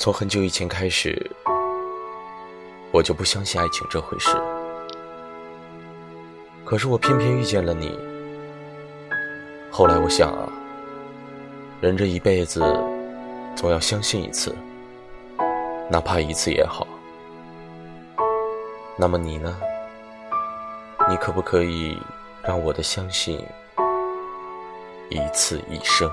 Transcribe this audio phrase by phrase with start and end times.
[0.00, 1.30] 从很久以前开始，
[2.90, 4.30] 我就不相信爱情这回事。
[6.64, 7.98] 可是我偏偏遇见了你。
[9.70, 10.50] 后来我想啊，
[11.82, 12.62] 人这一辈子
[13.54, 14.56] 总要相信一次，
[15.90, 16.88] 哪怕一次也好。
[18.96, 19.54] 那么你呢？
[21.10, 21.94] 你可不可以
[22.42, 23.38] 让我的相信
[25.10, 26.10] 一次一生？